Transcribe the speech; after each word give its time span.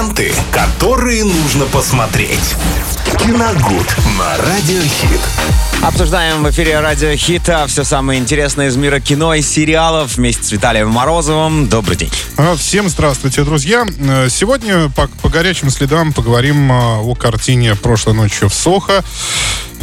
ленты, 0.00 0.32
которые 0.50 1.24
нужно 1.24 1.66
посмотреть. 1.66 2.54
Киногуд 3.18 3.86
на 4.18 4.36
Радиохит. 4.38 5.20
Обсуждаем 5.82 6.42
в 6.42 6.50
эфире 6.50 6.80
Радио 6.80 7.14
Хита 7.16 7.66
все 7.66 7.84
самое 7.84 8.18
интересное 8.18 8.68
из 8.68 8.76
мира 8.76 8.98
кино 9.00 9.34
и 9.34 9.42
сериалов 9.42 10.16
вместе 10.16 10.42
с 10.42 10.52
Виталием 10.52 10.88
Морозовым. 10.88 11.68
Добрый 11.68 11.96
день. 11.96 12.10
А, 12.38 12.56
Всем 12.56 12.88
здравствуйте, 12.88 13.44
друзья. 13.44 13.86
Э, 13.98 14.28
Сегодня 14.30 14.88
по, 14.88 15.06
по 15.22 15.28
горячим 15.28 15.68
следам 15.68 16.14
поговорим 16.14 16.72
а, 16.72 17.00
о 17.00 17.14
картине 17.14 17.74
«Прошлой 17.74 18.14
ночью 18.14 18.48
в 18.48 18.54
Сохо». 18.54 19.04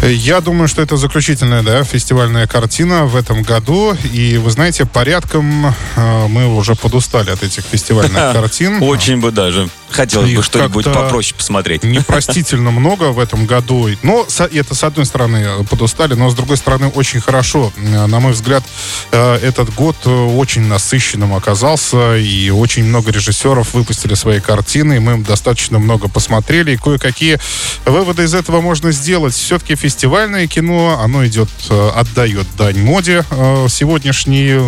Э, 0.02 0.12
Я 0.12 0.42
думаю, 0.42 0.68
что 0.68 0.82
это 0.82 0.98
заключительная 0.98 1.64
да, 1.64 1.84
фестивальная 1.84 2.48
картина 2.48 3.06
в 3.06 3.16
этом 3.16 3.44
году. 3.44 3.96
И, 4.12 4.38
вы 4.38 4.52
знаете, 4.52 4.86
порядком 4.86 5.68
э, 5.96 6.28
мы 6.28 6.48
уже 6.56 6.76
подустали 6.76 7.32
от 7.32 7.44
этих 7.44 7.64
фестивальных 7.64 8.14
картин. 8.34 8.82
Очень 8.82 9.20
бы 9.20 9.32
даже. 9.32 9.70
Хотелось 9.90 10.34
бы 10.36 10.44
что-нибудь 10.44 10.86
попроще 10.86 11.34
посмотреть. 11.36 11.84
Непростительно 11.84 12.72
много 12.80 13.06
в 13.12 13.20
этом 13.20 13.46
году. 13.46 13.88
Но 14.04 14.28
это, 14.52 14.76
с 14.76 14.84
одной 14.84 15.06
стороны, 15.06 15.64
подустали, 15.70 16.14
но 16.14 16.30
с 16.30 16.36
другой 16.36 16.58
стороны, 16.58 16.88
очень 16.90 17.22
хорошо. 17.22 17.72
Э, 17.78 18.06
На 18.06 18.20
мой 18.20 18.34
взгляд, 18.34 18.64
э, 19.12 19.36
этот 19.38 19.74
год 19.74 19.96
очень 20.06 20.64
насыщенным 20.64 21.34
оказался, 21.34 22.18
и 22.18 22.50
очень 22.50 22.84
много 22.84 23.12
режиссеров 23.12 23.74
выпустили 23.74 24.14
свои 24.14 24.40
картины, 24.40 24.98
и 24.98 25.00
мы 25.00 25.18
достаточно 25.24 25.80
много 25.80 26.08
посмотрели, 26.08 26.74
и 26.74 26.78
кое-какие 26.78 27.40
выводы 27.86 28.24
из 28.24 28.34
этого 28.36 28.62
можно 28.62 28.92
сделать. 28.92 29.34
Все-таки 29.34 29.76
фестивальное 29.88 30.48
кино, 30.48 31.00
оно 31.02 31.26
идет, 31.26 31.48
э, 31.70 31.90
отдает 31.96 32.46
дань 32.58 32.78
моде 32.80 33.24
э, 33.32 33.68
сегодняшней, 33.70 34.60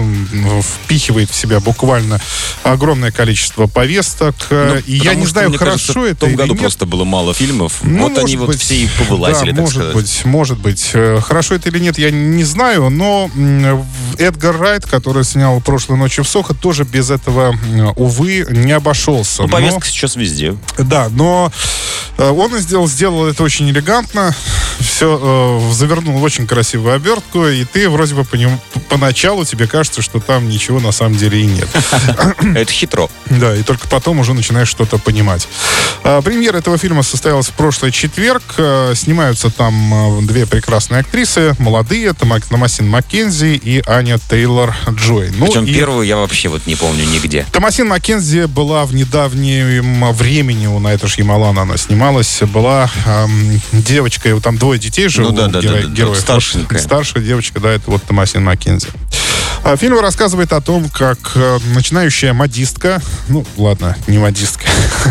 впихивает 0.61 1.29
в 1.29 1.35
себя 1.35 1.59
буквально 1.59 2.21
огромное 2.63 3.11
количество 3.11 3.67
повесток. 3.67 4.33
э, 4.49 4.81
и 4.85 4.95
я 4.95 5.11
Ну, 5.11 5.19
не 5.19 5.25
что, 5.25 5.33
знаю, 5.33 5.51
хорошо 5.57 5.93
кажется, 5.93 5.99
это 6.05 6.15
В 6.15 6.29
том 6.29 6.35
году 6.35 6.53
нет. 6.53 6.61
просто 6.61 6.85
было 6.85 7.03
мало 7.03 7.33
фильмов. 7.33 7.79
Ну, 7.81 8.03
вот 8.07 8.17
они 8.17 8.37
может 8.37 8.39
вот 8.39 8.47
быть, 8.47 8.61
все 8.61 8.75
и 8.75 8.87
повылазили, 8.97 9.51
да, 9.51 9.57
так 9.57 9.59
может 9.65 9.75
сказать. 9.75 9.93
быть, 9.95 10.25
может 10.25 10.57
быть. 10.59 10.91
Хорошо 11.25 11.55
это 11.55 11.67
или 11.67 11.79
нет, 11.79 11.97
я 11.97 12.11
не 12.11 12.45
знаю, 12.45 12.89
но 12.89 13.29
Эдгар 14.17 14.57
Райт, 14.57 14.85
который 14.85 15.25
снял 15.25 15.59
«Прошлой 15.59 15.97
ночью 15.97 16.23
в 16.23 16.29
Сохо», 16.29 16.53
тоже 16.53 16.85
без 16.85 17.09
этого, 17.09 17.57
увы, 17.97 18.45
не 18.49 18.71
обошелся. 18.71 19.41
Ну, 19.41 19.47
Но- 19.49 19.53
повестка 19.53 19.85
сейчас 19.85 20.15
везде. 20.15 20.55
да, 20.77 21.09
но 21.11 21.51
он 22.17 22.57
сделал, 22.59 22.87
сделал 22.87 23.25
это 23.27 23.43
очень 23.43 23.69
элегантно, 23.69 24.33
все 24.99 25.61
завернул 25.71 26.19
в 26.19 26.23
очень 26.23 26.45
красивую 26.45 26.93
обертку, 26.93 27.47
и 27.47 27.63
ты 27.63 27.87
вроде 27.87 28.15
бы 28.15 28.25
по 28.25 28.35
нему, 28.35 28.59
поначалу 28.89 29.45
тебе 29.45 29.65
кажется, 29.65 30.01
что 30.01 30.19
там 30.19 30.49
ничего 30.49 30.81
на 30.81 30.91
самом 30.91 31.15
деле 31.15 31.39
и 31.39 31.45
нет. 31.45 31.69
Это 32.55 32.69
хитро. 32.69 33.09
Да, 33.29 33.55
и 33.55 33.63
только 33.63 33.87
потом 33.87 34.19
уже 34.19 34.33
начинаешь 34.33 34.67
что-то 34.67 34.97
понимать. 34.97 35.47
А, 36.03 36.21
Премьера 36.21 36.57
этого 36.57 36.77
фильма 36.77 37.03
состоялась 37.03 37.47
в 37.47 37.53
прошлый 37.53 37.93
четверг. 37.93 38.43
А, 38.57 38.93
Снимаются 38.93 39.49
там 39.49 39.93
а, 39.93 40.21
две 40.21 40.45
прекрасные 40.45 40.99
актрисы, 40.99 41.55
молодые, 41.59 42.11
Тома- 42.11 42.41
Томасин 42.41 42.89
Маккензи 42.89 43.55
и 43.55 43.81
Аня 43.87 44.19
Тейлор-Джой. 44.29 45.31
Ну, 45.37 45.45
Причем 45.45 45.63
и 45.63 45.73
первую 45.73 46.05
я 46.05 46.17
вообще 46.17 46.49
вот 46.49 46.67
не 46.67 46.75
помню 46.75 47.05
нигде. 47.05 47.45
Томасин 47.53 47.87
Маккензи 47.87 48.47
была 48.47 48.85
в 48.85 48.93
недавнем 48.93 50.11
времени, 50.11 50.67
у 50.67 50.79
Найта 50.79 51.07
Шьямалана 51.07 51.61
она 51.61 51.77
снималась, 51.77 52.41
была 52.41 52.91
эм, 53.05 53.61
девочкой, 53.71 54.33
вот 54.33 54.43
там 54.43 54.57
двое 54.57 54.79
детей 54.89 55.07
же 55.07 55.21
Ну 55.21 55.29
у 55.29 55.31
да, 55.31 55.47
да, 55.47 55.59
геро- 55.59 55.71
да, 55.73 55.81
да, 55.81 55.87
да, 55.87 55.93
героев. 55.93 56.19
старшенькая. 56.19 56.79
Вот 56.79 56.85
старшая 56.85 57.23
девочка, 57.23 57.59
да, 57.59 57.69
это 57.71 57.89
вот 57.91 58.03
Томасин 58.03 58.43
Маккензи. 58.43 58.87
А 59.63 59.75
Фильм 59.75 59.99
рассказывает 59.99 60.53
о 60.53 60.61
том, 60.61 60.89
как 60.89 61.19
э, 61.35 61.59
начинающая 61.75 62.31
модистка, 62.33 63.01
ну, 63.27 63.45
ладно, 63.57 63.95
не 64.07 64.17
модистка, 64.17 64.65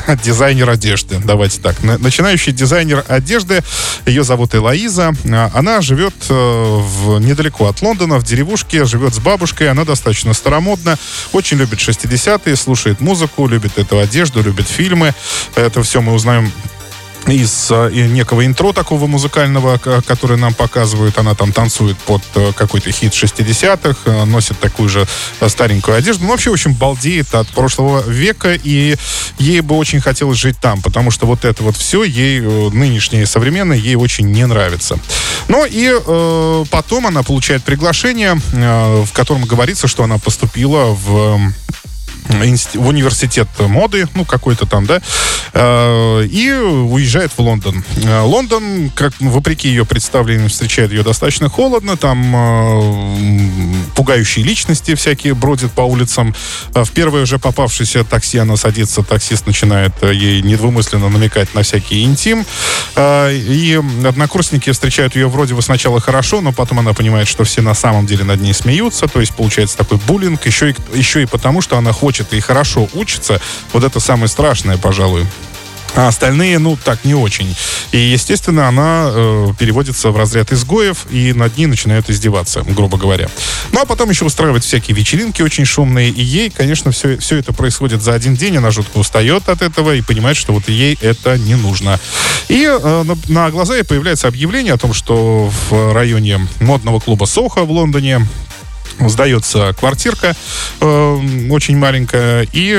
а 0.07 0.17
дизайнер 0.25 0.69
одежды, 0.71 1.21
давайте 1.23 1.61
так, 1.61 1.83
на- 1.83 1.99
начинающий 1.99 2.53
дизайнер 2.53 3.05
одежды, 3.09 3.63
ее 4.07 4.25
зовут 4.25 4.55
Элоиза, 4.55 5.13
а, 5.31 5.51
она 5.55 5.83
живет 5.83 6.15
э, 6.31 6.33
в, 6.33 7.19
недалеко 7.21 7.67
от 7.67 7.83
Лондона, 7.83 8.19
в 8.19 8.25
деревушке, 8.25 8.87
живет 8.87 9.15
с 9.15 9.19
бабушкой, 9.19 9.71
она 9.71 9.85
достаточно 9.85 10.33
старомодна, 10.33 10.97
очень 11.33 11.59
любит 11.59 11.79
60-е, 11.79 12.57
слушает 12.57 13.01
музыку, 13.01 13.47
любит 13.47 13.79
эту 13.79 13.99
одежду, 13.99 14.43
любит 14.43 14.67
фильмы, 14.67 15.15
это 15.57 15.83
все 15.83 16.01
мы 16.01 16.15
узнаем 16.15 16.51
из 17.31 17.69
э, 17.71 17.91
некого 17.93 18.45
интро 18.47 18.73
такого 18.73 19.07
музыкального, 19.07 19.79
который 19.79 20.37
нам 20.37 20.55
показывают. 20.55 21.19
Она 21.19 21.35
там 21.35 21.53
танцует 21.53 21.97
под 21.99 22.23
э, 22.35 22.53
какой-то 22.57 22.91
хит 22.91 23.13
60-х, 23.13 23.99
э, 24.05 24.25
носит 24.25 24.59
такую 24.59 24.89
же 24.89 25.07
старенькую 25.47 25.97
одежду. 25.97 26.25
Ну, 26.25 26.31
вообще, 26.31 26.51
очень 26.51 26.75
балдеет 26.75 27.35
от 27.35 27.49
прошлого 27.49 28.03
века, 28.09 28.55
и 28.55 28.97
ей 29.39 29.61
бы 29.61 29.77
очень 29.77 30.01
хотелось 30.01 30.39
жить 30.39 30.59
там, 30.61 30.83
потому 30.83 31.11
что 31.11 31.27
вот 31.27 31.45
это 31.45 31.63
вот 31.63 31.77
все 31.77 32.05
ей, 32.05 32.41
нынешнее 32.41 33.27
современное, 33.27 33.77
ей 33.77 33.97
очень 33.97 34.31
не 34.31 34.47
нравится. 34.47 34.99
Ну, 35.49 35.65
и 35.65 35.91
э, 35.91 36.65
потом 36.71 37.07
она 37.07 37.23
получает 37.23 37.63
приглашение, 37.65 38.39
э, 38.53 39.05
в 39.05 39.13
котором 39.13 39.45
говорится, 39.45 39.89
что 39.89 40.05
она 40.05 40.19
поступила 40.19 40.95
в... 40.95 41.53
в 42.29 42.87
университет 42.87 43.49
моды, 43.59 44.07
ну, 44.15 44.25
какой-то 44.25 44.67
там, 44.67 44.87
да, 44.87 45.01
э, 45.53 46.27
и 46.27 46.51
уезжает 46.51 47.33
в 47.33 47.39
Лондон. 47.41 47.85
Э, 48.05 48.21
Лондон, 48.21 48.91
как 48.95 49.13
вопреки 49.21 49.69
ее 49.69 49.85
представлению, 49.85 50.49
встречает 50.49 50.91
ее 50.93 51.03
достаточно 51.03 51.49
холодно, 51.49 51.97
там 51.97 52.35
э, 52.35 53.93
пугающие 53.95 54.45
личности 54.45 54.95
всякие 54.95 55.35
бродят 55.35 55.73
по 55.73 55.83
улицам. 55.83 56.35
В 56.73 56.91
первое 56.93 57.27
же 57.27 57.39
попавшееся 57.39 58.05
такси 58.05 58.39
она 58.39 58.57
садится, 58.57 59.03
таксист 59.03 59.47
начинает 59.47 59.93
ей 60.03 60.43
недвумысленно 60.43 61.09
намекать 61.09 61.55
на 61.55 61.63
всякий 61.63 62.05
интим. 62.05 62.45
И 62.97 63.81
однокурсники 64.05 64.71
встречают 64.71 65.15
ее 65.15 65.29
вроде 65.29 65.55
бы 65.55 65.63
сначала 65.63 66.01
хорошо, 66.01 66.41
но 66.41 66.53
потом 66.53 66.81
она 66.81 66.93
понимает, 66.93 67.29
что 67.29 67.45
все 67.45 67.63
на 67.63 67.75
самом 67.75 68.07
деле 68.07 68.25
над 68.25 68.41
ней 68.41 68.53
смеются, 68.53 69.07
то 69.07 69.21
есть 69.21 69.35
получается 69.35 69.77
такой 69.77 69.99
буллинг, 69.99 70.45
еще 70.47 70.71
и, 70.71 70.75
еще 70.95 71.23
и 71.23 71.27
потому, 71.27 71.63
что 71.63 71.77
она 71.77 71.93
хочет 71.93 72.18
и 72.33 72.41
хорошо 72.41 72.89
учится. 72.95 73.41
Вот 73.73 73.85
это 73.85 74.01
самое 74.01 74.29
страшное, 74.29 74.77
пожалуй. 74.77 75.27
А 75.95 76.09
остальные, 76.09 76.59
ну, 76.59 76.77
так 76.77 77.05
не 77.05 77.15
очень. 77.15 77.57
И, 77.93 77.99
естественно, 77.99 78.69
она 78.69 79.11
э, 79.11 79.49
переводится 79.59 80.11
в 80.11 80.17
разряд 80.17 80.53
изгоев, 80.53 81.07
и 81.11 81.33
над 81.33 81.57
ней 81.57 81.67
начинают 81.67 82.11
издеваться, 82.11 82.63
грубо 82.63 82.99
говоря. 82.99 83.29
Ну, 83.73 83.81
а 83.81 83.87
потом 83.87 84.11
еще 84.11 84.25
устраивают 84.25 84.65
всякие 84.65 84.97
вечеринки 84.97 85.43
очень 85.43 85.65
шумные, 85.65 86.11
и 86.11 86.23
ей, 86.23 86.51
конечно, 86.51 86.93
все, 86.93 87.17
все 87.19 87.37
это 87.39 87.53
происходит 87.53 88.03
за 88.03 88.15
один 88.15 88.37
день, 88.37 88.57
она 88.59 88.71
жутко 88.71 88.99
устает 88.99 89.49
от 89.49 89.63
этого 89.63 89.95
и 89.95 90.03
понимает, 90.03 90.37
что 90.37 90.53
вот 90.53 90.69
ей 90.69 90.99
это 91.01 91.39
не 91.39 91.55
нужно. 91.55 91.99
И 92.49 92.65
э, 92.65 93.03
на, 93.03 93.17
на 93.29 93.51
глаза 93.51 93.75
ей 93.75 93.85
появляется 93.85 94.29
объявление 94.29 94.75
о 94.75 94.79
том, 94.79 94.93
что 94.93 95.51
в 95.71 95.93
районе 95.93 96.47
модного 96.61 97.01
клуба 97.01 97.25
Соха 97.25 97.65
в 97.65 97.71
Лондоне 97.71 98.27
сдается 99.07 99.75
квартирка 99.79 100.35
э, 100.81 101.19
очень 101.51 101.77
маленькая, 101.77 102.47
и 102.53 102.75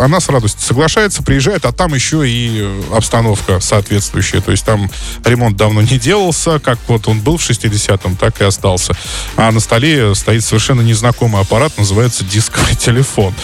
она 0.00 0.20
с 0.20 0.28
радостью 0.28 0.60
соглашается, 0.62 1.22
приезжает, 1.22 1.64
а 1.64 1.72
там 1.72 1.94
еще 1.94 2.28
и 2.28 2.82
обстановка 2.92 3.60
соответствующая. 3.60 4.40
То 4.40 4.50
есть 4.50 4.64
там 4.64 4.90
ремонт 5.24 5.56
давно 5.56 5.82
не 5.82 5.98
делался, 5.98 6.58
как 6.58 6.78
вот 6.88 7.08
он 7.08 7.20
был 7.20 7.38
в 7.38 7.48
60-м, 7.48 8.16
так 8.16 8.40
и 8.40 8.44
остался. 8.44 8.92
А 9.36 9.50
на 9.50 9.60
столе 9.60 10.14
стоит 10.14 10.44
совершенно 10.44 10.82
незнакомый 10.82 11.40
аппарат, 11.40 11.76
называется 11.78 12.24
дисковый 12.24 12.74
телефон. 12.78 13.34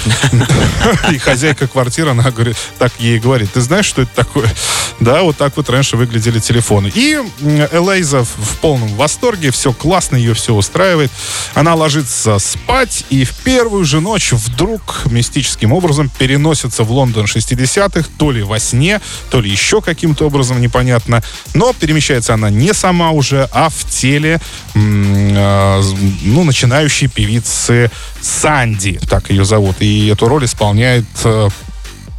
И 1.11 1.19
хозяйка 1.19 1.67
квартиры, 1.67 2.11
она 2.11 2.31
говорит, 2.31 2.57
так 2.79 2.93
ей 2.99 3.19
говорит, 3.19 3.53
ты 3.53 3.61
знаешь, 3.61 3.87
что 3.87 4.03
это 4.03 4.13
такое? 4.15 4.53
Да, 5.01 5.23
вот 5.23 5.37
так 5.37 5.57
вот 5.57 5.69
раньше 5.71 5.97
выглядели 5.97 6.39
телефоны. 6.39 6.91
И 6.95 7.19
Элейза 7.41 8.25
в 8.25 8.59
полном 8.61 8.89
восторге, 8.95 9.51
все 9.51 9.73
классно, 9.73 10.17
ее 10.17 10.35
все 10.35 10.55
устраивает. 10.55 11.11
Она 11.55 11.75
ложится 11.75 12.02
спать, 12.09 13.05
и 13.11 13.25
в 13.25 13.35
первую 13.45 13.85
же 13.85 14.01
ночь 14.01 14.33
вдруг 14.33 15.03
мистическим 15.07 15.73
образом 15.73 16.11
переносится 16.19 16.85
в 16.85 16.91
Лондон 16.91 17.25
60-х, 17.25 18.09
то 18.19 18.31
ли 18.31 18.43
во 18.43 18.59
сне, 18.59 19.01
то 19.31 19.41
ли 19.41 19.51
еще 19.51 19.81
каким-то 19.81 20.27
образом, 20.27 20.61
непонятно. 20.61 21.23
Но 21.55 21.73
перемещается 21.73 22.35
она 22.35 22.51
не 22.51 22.73
сама 22.75 23.11
уже, 23.11 23.49
а 23.53 23.69
в 23.69 23.85
теле 23.91 24.41
а, 24.75 25.83
ну, 26.23 26.45
начинающей 26.45 27.09
певицы 27.09 27.91
Санди, 28.21 29.01
так 29.09 29.31
ее 29.31 29.45
зовут. 29.45 29.77
И 29.81 30.09
эту 30.09 30.29
роль 30.29 30.45
исполняет 30.45 31.05
э, 31.25 31.49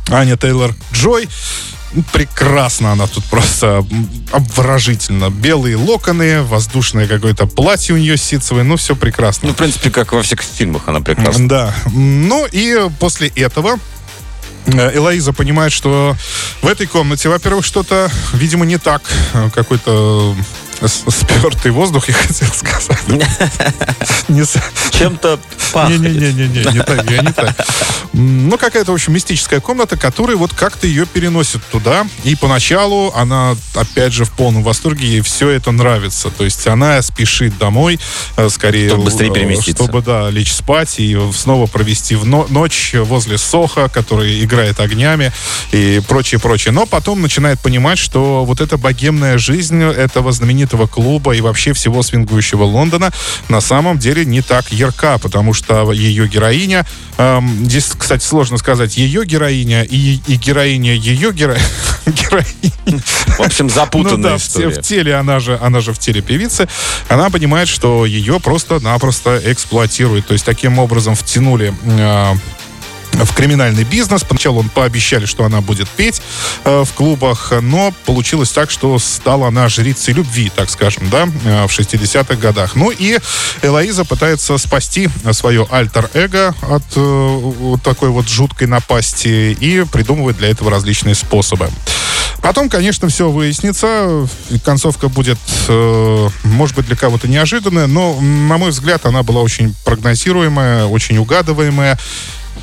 Аня 0.10 0.38
Тейлор 0.38 0.76
Джой. 0.92 1.28
Прекрасно 2.12 2.92
она 2.92 3.08
тут 3.08 3.24
просто 3.26 3.86
обворожительно. 4.32 5.30
Белые 5.30 5.76
локоны, 5.76 6.42
воздушное 6.42 7.08
какое-то 7.08 7.46
платье 7.46 7.94
у 7.96 7.98
нее 7.98 8.18
ситцевое, 8.18 8.64
ну 8.64 8.78
все 8.78 8.96
прекрасно. 8.96 9.50
Ну, 9.50 9.54
в 9.54 9.58
принципе, 9.58 9.90
как 9.92 10.14
во 10.14 10.22
всех 10.24 10.42
фильмах 10.42 10.84
она 10.88 11.02
прекрасна. 11.02 11.48
Да. 11.48 11.76
Ну 11.94 12.48
и 12.52 12.90
после 13.00 13.28
этого 13.30 13.78
э, 14.66 14.98
Элоиза 14.98 15.34
понимает, 15.34 15.72
что 15.72 16.16
в 16.62 16.68
этой 16.68 16.88
комнате, 16.88 17.30
во-первых, 17.30 17.66
что-то, 17.66 18.10
видимо, 18.34 18.66
не 18.66 18.78
так. 18.78 19.04
Э, 19.34 19.50
Какой-то 19.54 20.36
спертый 20.88 21.72
воздух, 21.72 22.08
я 22.08 22.14
хотел 22.28 22.48
сказать. 22.54 23.00
Чем-то 24.92 25.40
пахнет. 25.72 26.00
Не-не-не, 26.02 26.72
не 26.72 26.84
так, 26.84 27.10
я 27.10 27.22
не 27.22 27.32
так. 27.32 27.56
Ну, 28.14 28.58
какая-то, 28.58 28.92
в 28.92 28.94
общем, 28.94 29.14
мистическая 29.14 29.60
комната, 29.60 29.98
которая 29.98 30.38
вот 30.38 30.54
как-то 30.54 30.86
ее 30.86 31.06
переносит 31.06 31.64
туда. 31.72 32.06
И 32.24 32.36
поначалу 32.36 33.12
она, 33.16 33.56
опять 33.74 34.14
же, 34.14 34.26
в 34.26 34.32
полном 34.32 34.64
восторге, 34.64 35.08
ей 35.08 35.22
все 35.22 35.50
это 35.50 35.72
нравится. 35.72 36.30
То 36.30 36.44
есть 36.44 36.68
она 36.68 37.02
спешит 37.02 37.58
домой, 37.58 38.00
э, 38.38 38.50
скорее... 38.50 38.90
Чтобы 38.90 39.06
быстрее 39.06 39.34
переместиться. 39.34 39.84
Чтобы, 39.84 40.02
да, 40.02 40.30
лечь 40.30 40.54
спать 40.54 41.00
и 41.00 41.18
снова 41.34 41.66
провести 41.66 42.16
в 42.16 42.26
ночь 42.26 42.94
возле 42.94 43.38
Соха, 43.38 43.90
который 43.90 44.44
играет 44.44 44.80
огнями 44.80 45.32
и 45.72 46.02
прочее, 46.08 46.40
прочее. 46.40 46.72
Но 46.72 46.86
потом 46.86 47.22
начинает 47.22 47.60
понимать, 47.60 47.98
что 47.98 48.46
вот 48.46 48.62
эта 48.62 48.78
богемная 48.78 49.38
жизнь 49.38 49.82
этого 49.84 50.32
знаменитого 50.32 50.73
клуба 50.88 51.36
и 51.36 51.42
вообще 51.42 51.74
всего 51.74 52.04
свингующего 52.04 52.64
Лондона 52.64 53.12
на 53.50 53.62
самом 53.62 53.98
деле 54.00 54.26
не 54.26 54.42
так 54.42 54.72
ярка, 54.72 55.18
потому 55.18 55.54
что 55.54 55.92
ее 55.92 56.28
героиня, 56.28 56.86
эм, 57.18 57.66
здесь, 57.66 57.92
кстати, 57.98 58.24
сложно 58.24 58.58
сказать, 58.58 58.98
ее 58.98 59.26
героиня 59.26 59.84
и, 59.84 60.20
и 60.28 60.36
героиня 60.36 60.94
ее 60.94 61.32
геро... 61.32 61.58
героиня. 62.06 63.02
В 63.28 63.40
общем, 63.40 63.70
запутанная 63.70 64.18
ну, 64.18 64.24
да, 64.24 64.36
история. 64.38 64.70
В, 64.70 64.78
в 64.78 64.82
теле, 64.82 65.16
она 65.16 65.40
же, 65.40 65.58
она 65.62 65.80
же 65.80 65.94
в 65.94 66.00
теле 66.00 66.22
певицы, 66.22 66.68
она 67.08 67.30
понимает, 67.30 67.68
что 67.68 68.06
ее 68.06 68.40
просто-напросто 68.40 69.42
эксплуатируют. 69.46 70.28
То 70.28 70.34
есть 70.34 70.46
таким 70.46 70.80
образом 70.80 71.16
втянули 71.16 71.74
э, 71.86 72.34
в 73.14 73.34
криминальный 73.34 73.84
бизнес. 73.84 74.24
Поначалу 74.24 74.60
он 74.60 74.70
пообещали, 74.70 75.26
что 75.26 75.46
она 75.46 75.62
будет 75.62 75.88
петь 75.90 76.22
э, 76.66 76.84
в 76.84 76.94
клубах, 76.94 77.54
но 77.62 77.94
получилось 78.06 78.52
так, 78.52 78.72
что 78.72 78.98
стала 79.00 79.48
она 79.48 79.70
жрицей 79.70 80.14
любви, 80.14 80.52
так 80.54 80.70
скажем, 80.70 81.10
да, 81.10 81.28
э, 81.46 81.68
в 81.68 81.70
60-х 81.70 82.36
годах. 82.36 82.76
Ну 82.76 82.92
и 82.92 83.20
Элоиза 83.62 84.06
пытается 84.06 84.58
спасти 84.58 85.10
свое 85.32 85.68
альтер-эго 85.70 86.56
от 86.62 86.84
э, 86.96 87.00
вот 87.00 87.82
такой 87.84 88.10
вот 88.10 88.28
жуткой 88.28 88.68
напасти 88.68 89.56
и 89.60 89.84
придумывает 89.92 90.38
для 90.38 90.50
этого 90.50 90.72
различные 90.72 91.16
способы. 91.16 91.70
Потом, 92.44 92.68
конечно, 92.68 93.08
все 93.08 93.30
выяснится. 93.30 94.28
Концовка 94.66 95.08
будет, 95.08 95.40
э, 95.70 96.30
может 96.44 96.76
быть, 96.76 96.86
для 96.86 96.98
кого-то 96.98 97.30
неожиданная, 97.30 97.88
но, 97.88 98.20
на 98.20 98.58
мой 98.58 98.72
взгляд, 98.72 99.06
она 99.06 99.24
была 99.24 99.42
очень 99.42 99.74
прогнозируемая, 99.86 100.86
очень 100.86 101.18
угадываемая. 101.18 101.98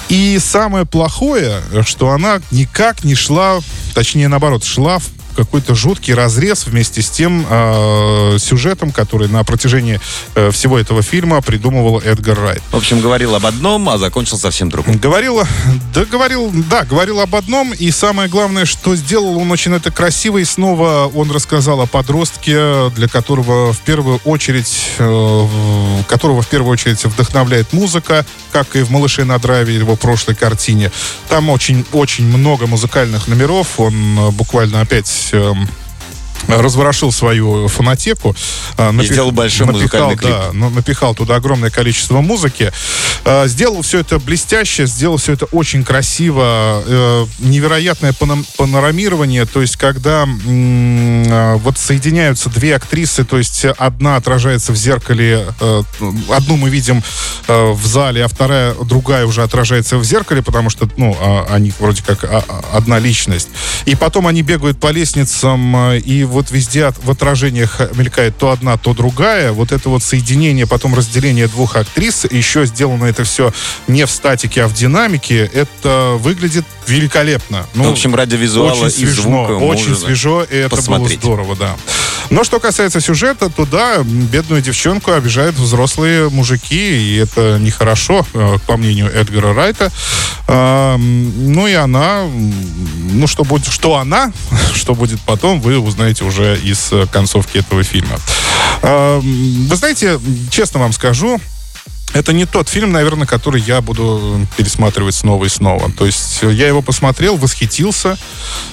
И 0.09 0.39
самое 0.39 0.87
плохое, 0.87 1.63
что 1.85 2.11
она 2.11 2.41
никак 2.51 3.05
не 3.05 3.15
шла, 3.15 3.61
точнее, 3.95 4.29
наоборот, 4.29 4.65
шла 4.65 4.99
в 4.99 5.05
какой-то 5.37 5.75
жуткий 5.75 6.15
разрез 6.15 6.67
вместе 6.67 7.03
с 7.03 7.11
тем 7.11 7.47
э, 7.49 8.37
сюжетом, 8.39 8.93
который 8.93 9.29
на 9.29 9.45
протяжении 9.45 10.01
э, 10.35 10.51
всего 10.51 10.79
этого 10.79 11.03
фильма 11.03 11.41
придумывал 11.43 12.01
Эдгар 12.01 12.39
Райт. 12.39 12.63
В 12.71 12.77
общем, 12.77 13.01
говорил 13.01 13.35
об 13.35 13.47
одном, 13.47 13.89
а 13.89 13.99
закончил 13.99 14.39
совсем 14.39 14.69
другом. 14.71 14.99
Говорил, 14.99 15.43
да, 15.95 16.05
говорил, 16.05 16.51
да, 16.71 16.85
говорил 16.85 17.21
об 17.21 17.35
одном, 17.35 17.73
и 17.73 17.91
самое 17.91 18.29
главное, 18.29 18.65
что 18.65 18.97
сделал 18.97 19.39
он 19.39 19.51
очень 19.51 19.75
это 19.75 19.91
красиво, 19.91 20.39
и 20.39 20.45
снова 20.45 21.11
он 21.15 21.31
рассказал 21.31 21.81
о 21.81 21.87
подростке, 21.87 22.91
для 22.91 23.09
которого 23.09 23.73
в 23.73 23.81
первую 23.81 24.21
очередь, 24.25 24.91
э, 24.99 25.47
которого 26.09 26.43
в 26.43 26.49
первую 26.49 26.73
очередь 26.73 27.05
вдохновляет 27.05 27.73
музыка, 27.73 28.25
как 28.53 28.77
и 28.77 28.83
в 28.83 28.91
«Малыше 28.91 29.25
на 29.25 29.39
драйве» 29.39 29.75
его 29.77 29.97
прошлой 29.97 30.35
картине. 30.35 30.91
Там 31.29 31.51
очень-очень 31.51 32.25
много 32.25 32.67
музыкальных 32.67 33.29
номеров, 33.29 33.79
он 33.79 34.19
э, 34.19 34.31
буквально 34.31 34.81
опять 34.81 35.07
Эм, 35.33 35.69
разворошил 36.49 37.13
свою 37.13 37.69
фонотеку. 37.69 38.35
Э, 38.77 38.91
напих... 38.91 39.11
И 39.11 39.15
сделал 39.15 39.31
большой 39.31 39.67
напихал, 39.67 40.11
музыкальный 40.11 40.17
клип. 40.17 40.31
Да, 40.31 40.71
напихал 40.71 41.15
туда 41.15 41.37
огромное 41.37 41.71
количество 41.71 42.21
музыки. 42.21 42.73
Э, 43.25 43.47
сделал 43.47 43.83
все 43.83 44.01
это 44.01 44.19
блестяще, 44.19 44.87
сделал 44.87 45.17
все 45.17 45.33
это 45.33 45.47
очень 45.47 45.85
красиво. 45.85 46.83
Э, 46.87 47.27
невероятное 47.39 48.15
панорамирование, 48.57 49.47
то 49.47 49.61
есть 49.61 49.77
когда 49.77 50.27
вот 50.27 51.79
соединяются 51.79 52.51
две 52.51 52.77
актрисы, 52.77 53.25
то 53.25 53.39
есть 53.39 53.65
одна 53.65 54.17
отражается 54.17 54.73
в 54.73 54.77
зеркале, 54.77 55.47
одну 56.29 56.57
мы 56.57 56.71
видим 56.71 57.03
в 57.49 57.87
зале, 57.87 58.25
а 58.25 58.29
вторая, 58.29 58.75
другая 58.75 59.27
уже 59.27 59.43
отражается 59.43 59.99
в 59.99 60.05
зеркале, 60.05 60.43
потому 60.43 60.71
что, 60.71 60.89
ну, 60.97 61.17
а, 61.21 61.47
они 61.51 61.73
вроде 61.79 62.03
как 62.03 62.25
а, 62.25 62.45
а, 62.47 62.77
одна 62.77 62.99
личность. 62.99 63.49
И 63.85 63.95
потом 63.95 64.27
они 64.27 64.43
бегают 64.43 64.81
по 64.81 64.89
лестницам, 64.89 65.93
и 65.93 66.25
вот 66.31 66.51
везде 66.51 66.93
в 67.03 67.11
отражениях 67.11 67.81
мелькает 67.95 68.37
то 68.39 68.51
одна, 68.51 68.77
то 68.77 68.95
другая. 68.95 69.53
Вот 69.53 69.73
это 69.73 69.89
вот 69.89 70.03
соединение, 70.03 70.67
потом 70.67 70.95
разделение 70.95 71.49
двух 71.49 71.77
актрис, 71.77 72.25
еще 72.31 72.67
сделано 72.67 73.05
это 73.07 73.25
все 73.25 73.53
не 73.89 74.07
в 74.07 74.11
статике, 74.11 74.65
а 74.65 74.69
в 74.69 74.75
динамике, 74.75 75.51
это 75.53 76.17
выглядит 76.19 76.65
великолепно. 76.87 77.67
Ну, 77.75 77.85
в 77.85 77.93
общем, 77.93 78.15
ради 78.15 78.37
визуала 78.37 78.87
очень 78.87 78.87
и 78.87 78.91
свежо, 78.91 79.23
звука 79.23 79.53
Очень 79.53 79.97
свежо, 79.97 80.43
и 80.43 80.57
это 80.57 80.81
было 80.83 81.09
здорово, 81.09 81.57
да. 81.57 81.77
Но 82.31 82.45
что 82.45 82.61
касается 82.61 83.01
сюжета, 83.01 83.51
то 83.51 83.67
да, 83.67 84.03
бедную 84.05 84.63
девчонку 84.63 85.13
обижают 85.13 85.57
взрослые 85.57 86.31
мужики, 86.31 86.77
и 86.77 87.17
это 87.17 87.59
нехорошо, 87.59 88.25
э, 88.33 88.57
по 88.67 88.77
мнению 88.77 89.13
Эдгара 89.13 89.53
Райта. 89.53 89.91
Ну 90.49 91.67
и 91.69 91.75
она, 91.75 92.25
ну 92.25 93.27
что 93.29 93.45
будет, 93.45 93.67
что 93.67 93.97
она, 93.97 94.33
что 94.75 94.95
будет 94.95 95.21
потом, 95.21 95.61
вы 95.61 95.79
узнаете 95.79 96.25
уже 96.25 96.59
из 96.59 96.93
концовки 97.13 97.59
этого 97.59 97.85
фильма. 97.85 98.19
Вы 98.83 99.77
знаете, 99.77 100.19
честно 100.51 100.81
вам 100.81 100.93
скажу, 100.93 101.41
это 102.13 102.33
не 102.33 102.47
тот 102.47 102.69
фильм, 102.69 102.93
наверное, 102.93 103.27
который 103.27 103.61
я 103.61 103.81
буду 103.81 104.47
пересматривать 104.57 105.15
снова 105.15 105.45
и 105.45 105.49
снова. 105.49 105.91
То 105.93 106.07
есть 106.07 106.41
я 106.43 106.67
его 106.67 106.83
посмотрел, 106.83 107.37
восхитился, 107.37 108.19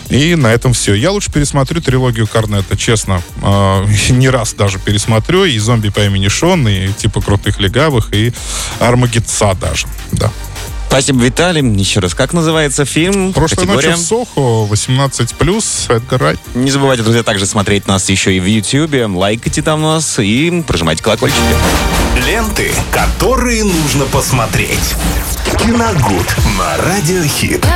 и 0.10 0.36
на 0.36 0.48
этом 0.48 0.74
все. 0.74 0.94
Я 0.94 1.12
лучше 1.12 1.32
пересмотрю 1.32 1.82
трилогию 1.82 2.28
Корнета, 2.28 2.76
честно. 2.78 3.22
Э, 3.42 3.86
не 4.10 4.30
раз 4.30 4.54
даже 4.54 4.80
пересмотрю. 4.80 5.46
И 5.46 5.58
«Зомби 5.60 5.90
по 5.90 6.04
имени 6.06 6.28
Шон», 6.28 6.68
и 6.68 6.92
«Типа 6.94 7.22
крутых 7.22 7.60
легавых», 7.60 8.14
и 8.14 8.34
«Армагедца» 8.80 9.54
даже, 9.54 9.88
да. 10.12 10.32
Спасибо, 10.88 11.24
Виталий. 11.24 11.62
Еще 11.78 12.00
раз, 12.00 12.16
как 12.16 12.34
называется 12.34 12.86
фильм? 12.86 13.34
Прошлой 13.34 13.58
Категория? 13.58 13.90
ночью 13.90 14.04
в 14.04 14.08
Сохо, 14.08 14.74
18+, 14.74 15.96
Эдгар 15.96 16.22
Райт. 16.22 16.40
Не 16.56 16.72
забывайте, 16.72 17.04
друзья, 17.04 17.24
также 17.24 17.46
смотреть 17.46 17.88
нас 17.88 18.10
еще 18.10 18.34
и 18.34 18.40
в 18.40 18.46
Ютьюбе. 18.46 19.06
Лайкайте 19.06 19.62
там 19.62 19.82
нас 19.84 20.18
и 20.18 20.64
прожимайте 20.66 21.04
колокольчики. 21.04 21.40
Ленты, 22.26 22.72
которые 22.92 23.64
нужно 23.66 24.06
посмотреть. 24.06 24.96
Киногуд 25.60 26.36
на 26.58 26.78
Радиохит. 26.78 27.68